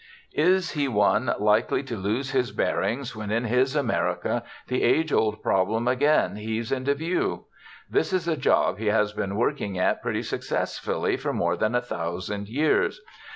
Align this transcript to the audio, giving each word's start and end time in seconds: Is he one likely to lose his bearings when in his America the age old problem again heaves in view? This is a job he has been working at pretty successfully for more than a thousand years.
Is 0.33 0.71
he 0.71 0.87
one 0.87 1.31
likely 1.37 1.83
to 1.83 1.95
lose 1.95 2.31
his 2.31 2.51
bearings 2.51 3.15
when 3.15 3.29
in 3.29 3.43
his 3.43 3.75
America 3.75 4.41
the 4.67 4.81
age 4.81 5.13
old 5.13 5.43
problem 5.43 5.87
again 5.87 6.37
heaves 6.37 6.71
in 6.71 6.85
view? 6.85 7.43
This 7.87 8.11
is 8.11 8.27
a 8.27 8.35
job 8.35 8.79
he 8.79 8.87
has 8.87 9.13
been 9.13 9.35
working 9.35 9.77
at 9.77 10.01
pretty 10.01 10.23
successfully 10.23 11.17
for 11.17 11.33
more 11.33 11.55
than 11.55 11.75
a 11.75 11.81
thousand 11.83 12.49
years. 12.49 12.99